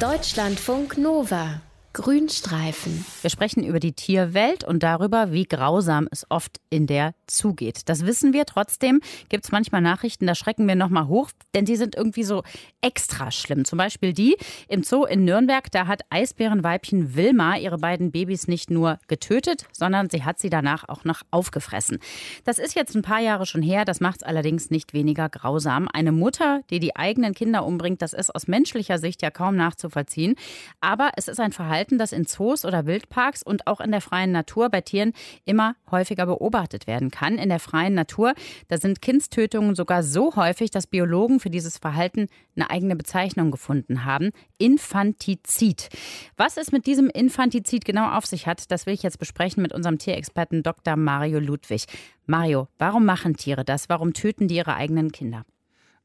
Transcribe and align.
Deutschlandfunk 0.00 0.96
Nova 0.96 1.60
Grünstreifen. 1.92 3.04
Wir 3.20 3.30
sprechen 3.30 3.64
über 3.64 3.80
die 3.80 3.92
Tierwelt 3.92 4.62
und 4.62 4.84
darüber, 4.84 5.32
wie 5.32 5.44
grausam 5.44 6.06
es 6.12 6.24
oft 6.30 6.60
in 6.70 6.86
der 6.86 7.14
zugeht. 7.26 7.88
Das 7.88 8.06
wissen 8.06 8.32
wir. 8.32 8.46
Trotzdem 8.46 9.00
gibt 9.28 9.44
es 9.44 9.50
manchmal 9.50 9.80
Nachrichten, 9.80 10.26
da 10.26 10.36
schrecken 10.36 10.68
wir 10.68 10.76
nochmal 10.76 11.08
hoch, 11.08 11.30
denn 11.52 11.64
die 11.64 11.74
sind 11.74 11.96
irgendwie 11.96 12.22
so 12.22 12.44
extra 12.80 13.32
schlimm. 13.32 13.64
Zum 13.64 13.76
Beispiel 13.76 14.12
die 14.12 14.36
im 14.68 14.84
Zoo 14.84 15.04
in 15.04 15.24
Nürnberg. 15.24 15.68
Da 15.72 15.88
hat 15.88 16.02
Eisbärenweibchen 16.10 17.16
Wilma 17.16 17.56
ihre 17.56 17.78
beiden 17.78 18.12
Babys 18.12 18.46
nicht 18.46 18.70
nur 18.70 18.98
getötet, 19.08 19.66
sondern 19.72 20.08
sie 20.10 20.24
hat 20.24 20.38
sie 20.38 20.50
danach 20.50 20.88
auch 20.88 21.04
noch 21.04 21.22
aufgefressen. 21.32 21.98
Das 22.44 22.60
ist 22.60 22.76
jetzt 22.76 22.94
ein 22.94 23.02
paar 23.02 23.20
Jahre 23.20 23.46
schon 23.46 23.62
her. 23.62 23.84
Das 23.84 24.00
macht 24.00 24.18
es 24.18 24.22
allerdings 24.22 24.70
nicht 24.70 24.94
weniger 24.94 25.28
grausam. 25.28 25.88
Eine 25.92 26.12
Mutter, 26.12 26.60
die 26.70 26.78
die 26.78 26.94
eigenen 26.94 27.34
Kinder 27.34 27.66
umbringt, 27.66 28.00
das 28.00 28.12
ist 28.12 28.32
aus 28.32 28.46
menschlicher 28.46 28.98
Sicht 28.98 29.22
ja 29.22 29.30
kaum 29.32 29.56
nachzuvollziehen. 29.56 30.36
Aber 30.80 31.10
es 31.16 31.26
ist 31.26 31.40
ein 31.40 31.50
Verhalten, 31.50 31.79
Verhalten, 31.80 31.98
das 31.98 32.12
in 32.12 32.26
Zoos 32.26 32.66
oder 32.66 32.84
Wildparks 32.84 33.42
und 33.42 33.66
auch 33.66 33.80
in 33.80 33.90
der 33.90 34.02
freien 34.02 34.32
Natur 34.32 34.68
bei 34.68 34.82
Tieren 34.82 35.14
immer 35.46 35.76
häufiger 35.90 36.26
beobachtet 36.26 36.86
werden 36.86 37.10
kann. 37.10 37.38
In 37.38 37.48
der 37.48 37.58
freien 37.58 37.94
Natur, 37.94 38.34
da 38.68 38.76
sind 38.76 39.00
Kindstötungen 39.00 39.74
sogar 39.74 40.02
so 40.02 40.36
häufig, 40.36 40.70
dass 40.70 40.86
Biologen 40.86 41.40
für 41.40 41.48
dieses 41.48 41.78
Verhalten 41.78 42.28
eine 42.54 42.68
eigene 42.68 42.96
Bezeichnung 42.96 43.50
gefunden 43.50 44.04
haben. 44.04 44.30
Infantizid. 44.58 45.88
Was 46.36 46.58
es 46.58 46.70
mit 46.70 46.86
diesem 46.86 47.08
Infantizid 47.08 47.86
genau 47.86 48.10
auf 48.10 48.26
sich 48.26 48.46
hat, 48.46 48.70
das 48.70 48.84
will 48.84 48.92
ich 48.92 49.02
jetzt 49.02 49.18
besprechen 49.18 49.62
mit 49.62 49.72
unserem 49.72 49.96
Tierexperten 49.96 50.62
Dr. 50.62 50.96
Mario 50.96 51.38
Ludwig. 51.38 51.86
Mario, 52.26 52.68
warum 52.76 53.06
machen 53.06 53.38
Tiere 53.38 53.64
das? 53.64 53.88
Warum 53.88 54.12
töten 54.12 54.48
die 54.48 54.56
ihre 54.56 54.74
eigenen 54.74 55.12
Kinder? 55.12 55.46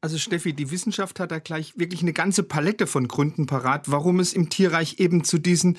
Also 0.00 0.18
Steffi, 0.18 0.52
die 0.52 0.70
Wissenschaft 0.70 1.18
hat 1.20 1.30
da 1.30 1.38
gleich 1.38 1.72
wirklich 1.76 2.02
eine 2.02 2.12
ganze 2.12 2.42
Palette 2.42 2.86
von 2.86 3.08
Gründen 3.08 3.46
parat, 3.46 3.90
warum 3.90 4.20
es 4.20 4.32
im 4.32 4.50
Tierreich 4.50 5.00
eben 5.00 5.24
zu 5.24 5.38
diesen 5.38 5.78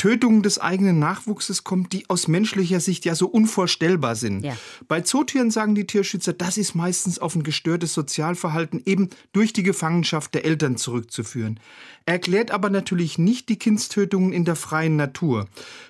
Tötungen 0.00 0.42
des 0.42 0.58
eigenen 0.58 0.98
Nachwuchses 0.98 1.62
kommt, 1.62 1.92
die 1.92 2.08
aus 2.08 2.26
menschlicher 2.26 2.80
Sicht 2.80 3.04
ja 3.04 3.14
so 3.14 3.26
unvorstellbar 3.28 4.16
sind. 4.16 4.42
Ja. 4.42 4.56
Bei 4.88 5.02
Zootieren 5.02 5.50
sagen 5.50 5.74
die 5.74 5.86
Tierschützer, 5.86 6.32
das 6.32 6.56
ist 6.56 6.74
meistens 6.74 7.18
auf 7.18 7.34
ein 7.34 7.42
gestörtes 7.42 7.92
Sozialverhalten 7.92 8.80
eben 8.86 9.10
durch 9.32 9.52
die 9.52 9.62
Gefangenschaft 9.62 10.32
der 10.32 10.46
Eltern 10.46 10.78
zurückzuführen. 10.78 11.60
Erklärt 12.06 12.50
aber 12.50 12.70
natürlich 12.70 13.18
nicht 13.18 13.50
die 13.50 13.58
Kindstötungen 13.58 14.32
in 14.32 14.46
der 14.46 14.56
freien 14.56 14.96
Natur. 14.96 15.48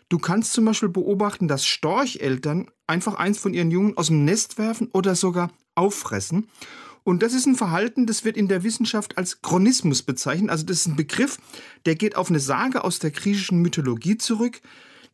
Du 0.08 0.18
kannst 0.18 0.54
zum 0.54 0.64
Beispiel 0.64 0.88
beobachten, 0.88 1.46
dass 1.46 1.64
Storcheltern 1.64 2.68
einfach 2.88 3.14
eins 3.14 3.38
von 3.38 3.54
ihren 3.54 3.70
Jungen 3.70 3.96
aus 3.96 4.08
dem 4.08 4.24
Nest 4.24 4.58
werfen 4.58 4.88
oder 4.92 5.14
sogar 5.14 5.52
auffressen. 5.76 6.48
Und 7.10 7.24
das 7.24 7.34
ist 7.34 7.46
ein 7.46 7.56
Verhalten, 7.56 8.06
das 8.06 8.24
wird 8.24 8.36
in 8.36 8.46
der 8.46 8.62
Wissenschaft 8.62 9.18
als 9.18 9.42
Chronismus 9.42 10.04
bezeichnet. 10.04 10.48
Also 10.48 10.64
das 10.64 10.76
ist 10.76 10.86
ein 10.86 10.94
Begriff, 10.94 11.38
der 11.84 11.96
geht 11.96 12.14
auf 12.14 12.30
eine 12.30 12.38
Sage 12.38 12.84
aus 12.84 13.00
der 13.00 13.10
griechischen 13.10 13.60
Mythologie 13.62 14.16
zurück. 14.16 14.60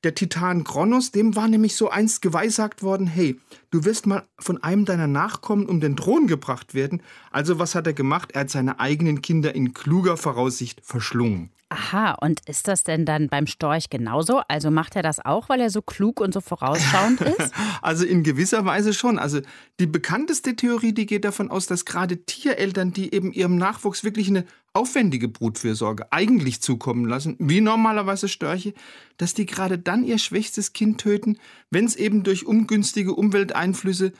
Der 0.05 0.14
Titan 0.14 0.62
Kronos, 0.62 1.11
dem 1.11 1.36
war 1.36 1.48
nämlich 1.48 1.75
so 1.75 1.88
einst 1.88 2.20
geweissagt 2.20 2.83
worden, 2.83 3.06
hey, 3.06 3.41
du 3.70 3.86
wirst 3.86 4.06
mal 4.06 4.27
von 4.38 4.62
einem 4.62 4.84
deiner 4.84 5.06
Nachkommen 5.06 5.64
um 5.64 5.80
den 5.80 5.97
Thron 5.97 6.27
gebracht 6.27 6.75
werden. 6.75 7.00
Also 7.30 7.58
was 7.58 7.75
hat 7.75 7.86
er 7.86 7.94
gemacht? 7.94 8.33
Er 8.33 8.42
hat 8.42 8.50
seine 8.50 8.78
eigenen 8.78 9.22
Kinder 9.22 9.55
in 9.55 9.72
kluger 9.72 10.19
Voraussicht 10.19 10.83
verschlungen. 10.84 11.48
Aha, 11.69 12.12
und 12.20 12.48
ist 12.48 12.69
das 12.69 12.84
denn 12.84 13.05
dann 13.05 13.28
beim 13.28 13.48
Storch 13.48 13.91
genauso? 13.91 14.41
Also 14.47 14.70
macht 14.70 14.95
er 14.95 15.03
das 15.03 15.25
auch, 15.25 15.48
weil 15.48 15.61
er 15.61 15.69
so 15.69 15.83
klug 15.83 16.20
und 16.20 16.33
so 16.33 16.41
vorausschauend 16.41 17.20
ist? 17.22 17.53
also 17.83 18.05
in 18.05 18.22
gewisser 18.22 18.64
Weise 18.64 18.95
schon. 18.95 19.19
Also 19.19 19.41
die 19.81 19.89
bekannteste 19.89 20.55
Theorie, 20.55 20.92
die 20.92 21.06
geht 21.06 21.25
davon 21.25 21.50
aus, 21.50 21.67
dass 21.67 21.84
gerade 21.84 22.25
Tiereltern, 22.25 22.92
die 22.92 23.12
eben 23.12 23.33
ihrem 23.33 23.56
Nachwuchs 23.56 24.05
wirklich 24.05 24.28
eine 24.28 24.44
aufwendige 24.75 25.27
Brutfürsorge 25.27 26.12
eigentlich 26.12 26.61
zukommen 26.61 27.05
lassen, 27.05 27.34
wie 27.41 27.61
normalerweise 27.61 28.28
Störche, 28.28 28.72
dass 29.17 29.34
die 29.34 29.47
gerade 29.47 29.77
dann 29.77 30.05
ihr 30.05 30.19
schwächstes 30.19 30.72
Kind 30.72 31.00
töten, 31.00 31.39
wenn 31.70 31.84
es 31.84 31.97
eben 31.97 32.22
durch 32.22 32.47
ungünstige 32.47 33.12
Umwelteinflüsse 33.12 34.12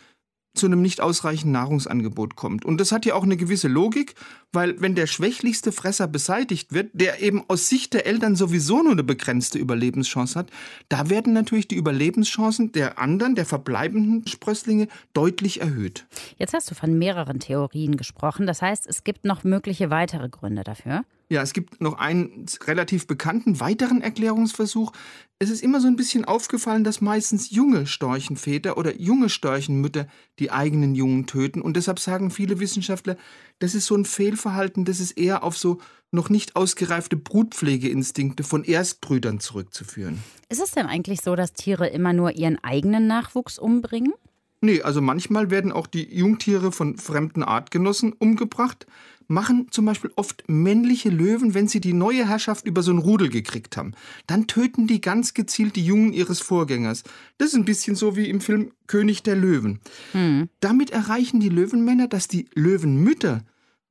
zu 0.56 0.67
einem 0.67 0.83
nicht 0.83 1.00
ausreichenden 1.00 1.53
Nahrungsangebot 1.53 2.37
kommt. 2.37 2.65
Und 2.65 2.81
das 2.81 2.93
hat 2.93 3.06
ja 3.06 3.15
auch 3.15 3.22
eine 3.22 3.37
gewisse 3.37 3.69
Logik, 3.69 4.15
weil 4.53 4.81
wenn 4.81 4.94
der 4.94 5.06
schwächlichste 5.06 5.72
Fresser 5.72 6.09
beseitigt 6.09 6.72
wird, 6.72 6.91
der 6.93 7.22
eben 7.22 7.44
aus 7.49 7.69
Sicht 7.69 7.94
der 7.94 8.06
Eltern 8.06 8.37
sowieso 8.37 8.83
nur 8.83 8.93
eine 8.93 9.05
begrenzte 9.05 9.59
Überlebenschance 9.59 10.39
hat, 10.39 10.50
da 10.89 11.11
werden 11.11 11.33
natürlich 11.33 11.69
die 11.69 11.77
Überlebenschancen 11.77 12.72
der 12.72 12.99
anderen, 12.99 13.34
der 13.34 13.47
verbleibenden 13.47 14.27
Sprösslinge 14.27 14.89
deutlich 15.12 15.61
erhöht. 15.61 16.06
Jetzt 16.39 16.55
hast 16.55 16.71
du 16.71 16.75
von 16.75 16.99
mehreren 16.99 17.41
Theorien 17.41 17.97
gesprochen. 17.97 18.47
Das 18.47 18.62
heißt, 18.62 18.87
es 18.87 19.05
gibt 19.05 19.25
noch 19.25 19.45
mögliche 19.45 19.91
weitere 19.91 20.28
Gründe 20.28 20.65
dafür. 20.65 21.05
Ja, 21.29 21.43
es 21.43 21.53
gibt 21.53 21.81
noch 21.81 21.95
einen 21.95 22.47
relativ 22.67 23.09
bekannten 23.09 23.59
weiteren 23.59 24.01
Erklärungsversuch. 24.01 24.93
Es 25.41 25.51
ist 25.51 25.63
immer 25.63 25.81
so 25.81 25.89
ein 25.89 25.97
bisschen 25.97 26.25
aufgefallen, 26.25 26.85
dass 26.85 27.01
meistens 27.01 27.51
junge 27.51 27.87
Storchenväter 27.87 28.79
oder 28.79 28.95
junge 28.95 29.29
Storchenmütter 29.29 30.07
die 30.39 30.53
eigenen 30.53 30.95
Jungen 30.95 31.27
töten. 31.27 31.61
Und 31.61 31.77
deshalb 31.77 31.99
sagen 31.99 32.31
viele 32.31 32.61
Wissenschaftler, 32.61 33.17
das 33.59 33.75
ist 33.75 33.87
so 33.87 33.97
ein 33.97 34.05
Fehlverhalten, 34.05 34.85
das 34.85 35.01
ist 35.01 35.13
eher 35.13 35.43
auf 35.43 35.59
so 35.59 35.79
noch 36.13 36.31
nicht 36.31 36.55
ausgereifte 36.55 37.17
Brutpflegeinstinkte 37.17 38.45
von 38.45 38.63
Erstbrüdern 38.63 39.41
zurückzuführen. 39.41 40.23
Ist 40.49 40.63
es 40.63 40.71
denn 40.71 40.87
eigentlich 40.87 41.21
so, 41.23 41.35
dass 41.35 41.53
Tiere 41.53 41.89
immer 41.89 42.13
nur 42.13 42.33
ihren 42.33 42.63
eigenen 42.63 43.09
Nachwuchs 43.09 43.59
umbringen? 43.59 44.13
Nee, 44.61 44.83
also 44.83 45.00
manchmal 45.00 45.50
werden 45.50 45.71
auch 45.71 45.87
die 45.87 46.15
Jungtiere 46.15 46.72
von 46.72 46.97
fremden 46.97 47.43
Artgenossen 47.43 48.12
umgebracht 48.12 48.87
machen 49.28 49.67
zum 49.71 49.84
Beispiel 49.84 50.11
oft 50.17 50.44
männliche 50.49 51.11
Löwen, 51.11 51.55
wenn 51.55 51.69
sie 51.69 51.81
die 51.81 51.93
neue 51.93 52.28
Herrschaft 52.28 52.66
über 52.66 52.83
so 52.83 52.93
ein 52.93 52.99
Rudel 52.99 53.28
gekriegt 53.28 53.77
haben. 53.77 53.93
Dann 54.27 54.47
töten 54.47 54.87
die 54.87 55.00
ganz 55.00 55.34
gezielt 55.34 55.77
die 55.77 55.84
Jungen 55.84 56.12
ihres 56.12 56.41
Vorgängers. 56.41 57.03
Das 57.39 57.49
ist 57.49 57.55
ein 57.55 57.65
bisschen 57.65 57.97
so 57.97 58.16
wie 58.16 58.28
im 58.28 58.41
Film 58.41 58.72
König 58.87 59.22
der 59.22 59.37
Löwen. 59.37 59.81
Hm. 60.12 60.49
Damit 60.61 60.91
erreichen 60.91 61.41
die 61.41 61.49
Löwenmänner, 61.49 62.09
dass 62.09 62.28
die 62.28 62.49
Löwenmütter 62.55 63.43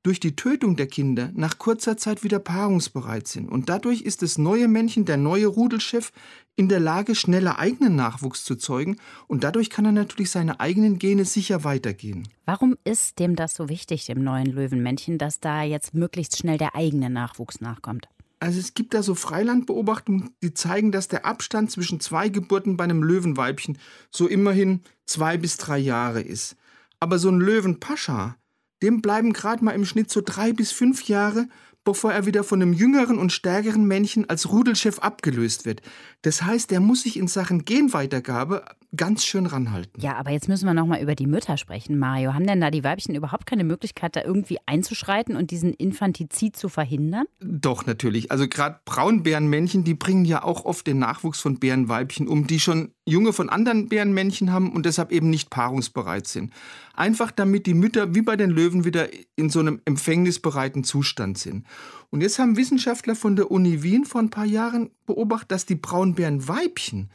durch 0.06 0.20
die 0.20 0.36
Tötung 0.36 0.76
der 0.76 0.86
Kinder 0.86 1.32
nach 1.34 1.58
kurzer 1.58 1.98
Zeit 1.98 2.24
wieder 2.24 2.38
paarungsbereit 2.38 3.28
sind. 3.28 3.50
Und 3.50 3.70
dadurch 3.70 4.04
ist 4.04 4.22
das 4.22 4.38
neue 4.38 4.68
Männchen, 4.68 5.06
der 5.06 5.18
neue 5.18 5.48
Rudelchef, 5.48 6.12
in 6.56 6.70
der 6.70 6.80
Lage, 6.80 7.16
schneller 7.16 7.58
eigenen 7.58 7.96
Nachwuchs 7.96 8.44
zu 8.44 8.56
zeugen. 8.56 8.98
Und 9.28 9.44
dadurch 9.44 9.72
kann 9.72 9.86
er 9.86 9.92
natürlich 9.92 10.30
seine 10.30 10.60
eigenen 10.60 11.00
Gene 11.00 11.26
sicher 11.26 11.64
weitergehen. 11.64 12.28
Warum 12.46 12.78
ist 12.84 13.18
dem 13.18 13.36
das 13.36 13.56
so 13.56 13.68
wichtig, 13.68 14.06
dem 14.06 14.24
neuen 14.24 14.46
Löwenmännchen, 14.46 15.18
dass 15.18 15.40
da 15.40 15.64
jetzt 15.64 15.96
möglichst 15.96 16.38
schnell 16.38 16.60
der 16.60 16.76
eigene 16.76 17.10
Nachwuchs 17.10 17.60
nachkommt? 17.60 18.08
Also 18.40 18.60
es 18.60 18.76
gibt 18.76 18.94
da 18.94 19.02
so 19.02 19.16
Freilandbeobachtungen, 19.16 20.36
die 20.44 20.54
zeigen, 20.54 20.92
dass 20.92 21.08
der 21.08 21.26
Abstand 21.26 21.72
zwischen 21.72 22.00
zwei 22.00 22.30
Geburten 22.30 22.78
bei 22.78 22.84
einem 22.84 23.02
Löwenweibchen 23.02 23.80
so 24.12 24.28
immerhin 24.28 24.82
zwei 25.08 25.38
bis 25.38 25.58
drei 25.58 25.80
Jahre 25.80 26.22
ist. 26.22 26.58
Aber 27.00 27.18
so 27.18 27.30
ein 27.30 27.40
Löwenpascha, 27.40 28.38
dem 28.86 29.02
bleiben 29.02 29.34
gerade 29.34 29.66
mal 29.66 29.72
im 29.72 29.84
Schnitt 29.84 30.12
so 30.12 30.22
drei 30.24 30.54
bis 30.54 30.72
fünf 30.72 31.08
Jahre, 31.08 31.48
bevor 31.84 32.14
er 32.14 32.28
wieder 32.28 32.44
von 32.44 32.62
einem 32.62 32.72
jüngeren 32.72 33.18
und 33.18 33.32
stärkeren 33.32 33.86
Männchen 33.86 34.30
als 34.30 34.52
Rudelchef 34.52 35.00
abgelöst 35.00 35.66
wird. 35.66 35.82
Das 36.22 36.44
heißt, 36.44 36.72
er 36.72 36.80
muss 36.80 37.02
sich 37.02 37.18
in 37.18 37.28
Sachen 37.28 37.66
Genweitergabe 37.66 38.64
ganz 38.96 39.26
schön 39.26 39.46
ranhalten. 39.46 40.02
Ja, 40.02 40.16
aber 40.16 40.32
jetzt 40.32 40.48
müssen 40.48 40.66
wir 40.66 40.74
noch 40.74 40.86
mal 40.86 41.02
über 41.02 41.16
die 41.16 41.28
Mütter 41.28 41.58
sprechen, 41.58 41.98
Mario. 41.98 42.34
Haben 42.34 42.48
denn 42.48 42.62
da 42.62 42.72
die 42.72 42.84
Weibchen 42.84 43.16
überhaupt 43.16 43.46
keine 43.46 43.64
Möglichkeit, 43.64 44.16
da 44.16 44.24
irgendwie 44.24 44.58
einzuschreiten 44.66 45.36
und 45.36 45.52
diesen 45.52 45.74
Infantizid 45.74 46.56
zu 46.56 46.70
verhindern? 46.70 47.26
Doch, 47.40 47.86
natürlich. 47.86 48.32
Also 48.32 48.48
gerade 48.48 48.80
Braunbärenmännchen, 48.86 49.84
die 49.84 49.94
bringen 49.94 50.26
ja 50.26 50.44
auch 50.44 50.66
oft 50.66 50.88
den 50.88 51.00
Nachwuchs 51.00 51.40
von 51.40 51.60
Bärenweibchen 51.60 52.28
um, 52.28 52.48
die 52.48 52.60
schon 52.60 52.92
Junge 53.08 53.34
von 53.34 53.50
anderen 53.50 53.88
Bärenmännchen 53.88 54.52
haben 54.52 54.74
und 54.74 54.86
deshalb 54.86 55.12
eben 55.12 55.30
nicht 55.30 55.50
paarungsbereit 55.50 56.28
sind. 56.28 56.52
Einfach 56.96 57.32
damit 57.32 57.68
die 57.68 57.74
Mütter 57.74 58.16
wie 58.16 58.22
bei 58.22 58.36
den 58.36 58.50
Löwen 58.50 58.84
wieder 58.84 59.10
in 59.36 59.50
so 59.50 59.60
einem 59.60 59.82
empfängnisbereiten 59.86 60.84
Zustand 60.84 61.38
sind. 61.38 61.66
Und 62.10 62.22
jetzt 62.22 62.40
haben 62.40 62.58
Wissenschaftler 62.58 63.16
von 63.16 63.36
der 63.36 63.52
Uni 63.52 63.84
Wien 63.84 64.06
vor 64.06 64.22
ein 64.22 64.30
paar 64.30 64.46
Jahren 64.46 64.90
beobachtet, 65.06 65.52
dass 65.52 65.66
die 65.66 65.76
Braunbärenweibchen 65.76 67.12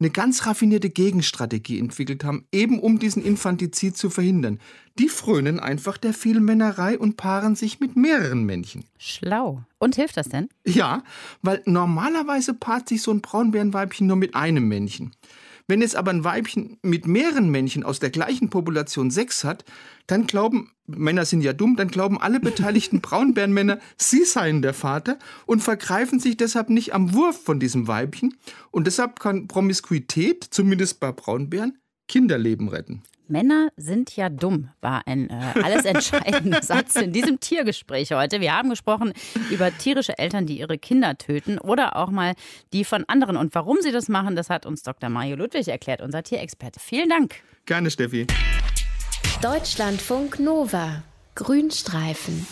eine 0.00 0.10
ganz 0.10 0.46
raffinierte 0.46 0.90
Gegenstrategie 0.90 1.78
entwickelt 1.78 2.24
haben, 2.24 2.46
eben 2.52 2.78
um 2.78 2.98
diesen 2.98 3.24
Infantizid 3.24 3.96
zu 3.96 4.10
verhindern. 4.10 4.60
Die 4.98 5.08
frönen 5.08 5.58
einfach 5.58 5.96
der 5.96 6.14
Vielmännerei 6.14 6.98
und 6.98 7.16
paaren 7.16 7.56
sich 7.56 7.80
mit 7.80 7.96
mehreren 7.96 8.44
Männchen. 8.44 8.84
Schlau. 8.98 9.62
Und 9.78 9.96
hilft 9.96 10.16
das 10.16 10.28
denn? 10.28 10.48
Ja, 10.64 11.02
weil 11.42 11.62
normalerweise 11.66 12.54
paart 12.54 12.88
sich 12.88 13.02
so 13.02 13.10
ein 13.10 13.20
Braunbärenweibchen 13.20 14.06
nur 14.06 14.16
mit 14.16 14.34
einem 14.34 14.68
Männchen. 14.68 15.12
Wenn 15.68 15.82
jetzt 15.82 15.96
aber 15.96 16.10
ein 16.10 16.24
Weibchen 16.24 16.78
mit 16.80 17.06
mehreren 17.06 17.50
Männchen 17.50 17.84
aus 17.84 18.00
der 18.00 18.08
gleichen 18.08 18.48
Population 18.48 19.10
Sex 19.10 19.44
hat, 19.44 19.66
dann 20.06 20.26
glauben, 20.26 20.72
Männer 20.86 21.26
sind 21.26 21.42
ja 21.42 21.52
dumm, 21.52 21.76
dann 21.76 21.88
glauben 21.88 22.18
alle 22.18 22.40
beteiligten 22.40 23.00
Braunbärenmänner, 23.02 23.78
sie 23.98 24.24
seien 24.24 24.62
der 24.62 24.72
Vater 24.72 25.18
und 25.44 25.62
vergreifen 25.62 26.20
sich 26.20 26.38
deshalb 26.38 26.70
nicht 26.70 26.94
am 26.94 27.12
Wurf 27.12 27.44
von 27.44 27.60
diesem 27.60 27.86
Weibchen. 27.86 28.34
Und 28.70 28.86
deshalb 28.86 29.20
kann 29.20 29.46
Promiskuität, 29.46 30.42
zumindest 30.42 31.00
bei 31.00 31.12
Braunbären, 31.12 31.76
Kinderleben 32.08 32.68
retten. 32.68 33.02
Männer 33.28 33.68
sind 33.76 34.14
ja 34.16 34.28
dumm, 34.28 34.70
war 34.80 35.06
ein 35.06 35.30
äh, 35.30 35.60
alles 35.62 35.84
entscheidender 35.84 36.62
Satz 36.62 36.96
in 36.96 37.12
diesem 37.12 37.40
Tiergespräch 37.40 38.12
heute. 38.12 38.40
Wir 38.40 38.56
haben 38.56 38.70
gesprochen 38.70 39.12
über 39.50 39.76
tierische 39.76 40.18
Eltern, 40.18 40.46
die 40.46 40.58
ihre 40.58 40.78
Kinder 40.78 41.16
töten 41.18 41.58
oder 41.58 41.96
auch 41.96 42.10
mal 42.10 42.34
die 42.72 42.84
von 42.84 43.04
anderen. 43.06 43.36
Und 43.36 43.54
warum 43.54 43.78
sie 43.80 43.92
das 43.92 44.08
machen, 44.08 44.36
das 44.36 44.50
hat 44.50 44.66
uns 44.66 44.82
Dr. 44.82 45.10
Mario 45.10 45.36
Ludwig 45.36 45.68
erklärt, 45.68 46.00
unser 46.00 46.22
Tierexperte. 46.22 46.80
Vielen 46.80 47.08
Dank. 47.08 47.36
Gerne, 47.66 47.90
Steffi. 47.90 48.26
Deutschlandfunk 49.42 50.40
Nova. 50.40 51.02
Grünstreifen. 51.34 52.46